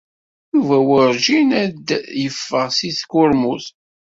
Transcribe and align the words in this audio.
Yuba 0.53 0.77
werǧin 0.87 1.49
ad 1.61 1.71
d-yeffeɣ 1.87 2.65
seg 2.77 2.91
tkurmut. 2.99 3.65